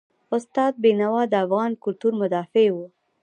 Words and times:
استاد 0.35 0.73
بینوا 0.83 1.21
د 1.31 1.33
افغان 1.45 1.71
کلتور 1.83 2.13
مدافع 2.21 2.67
و. 2.71 2.77